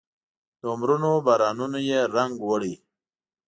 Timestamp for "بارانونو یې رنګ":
1.25-2.35